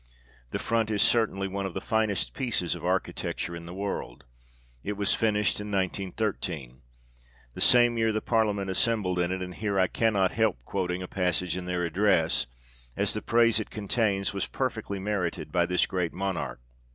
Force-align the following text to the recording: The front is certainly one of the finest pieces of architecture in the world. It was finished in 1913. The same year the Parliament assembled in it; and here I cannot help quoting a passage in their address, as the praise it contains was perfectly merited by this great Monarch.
The 0.49 0.57
front 0.57 0.89
is 0.89 1.03
certainly 1.03 1.47
one 1.47 1.67
of 1.67 1.75
the 1.75 1.79
finest 1.79 2.33
pieces 2.33 2.73
of 2.73 2.83
architecture 2.83 3.55
in 3.55 3.67
the 3.67 3.71
world. 3.75 4.23
It 4.83 4.93
was 4.93 5.13
finished 5.13 5.61
in 5.61 5.69
1913. 5.69 6.81
The 7.53 7.61
same 7.61 7.99
year 7.99 8.11
the 8.11 8.19
Parliament 8.19 8.71
assembled 8.71 9.19
in 9.19 9.31
it; 9.31 9.43
and 9.43 9.53
here 9.53 9.79
I 9.79 9.85
cannot 9.85 10.31
help 10.31 10.57
quoting 10.65 11.03
a 11.03 11.07
passage 11.07 11.55
in 11.55 11.65
their 11.65 11.85
address, 11.85 12.47
as 12.97 13.13
the 13.13 13.21
praise 13.21 13.59
it 13.59 13.69
contains 13.69 14.33
was 14.33 14.47
perfectly 14.47 14.97
merited 14.97 15.51
by 15.51 15.67
this 15.67 15.85
great 15.85 16.13
Monarch. 16.13 16.59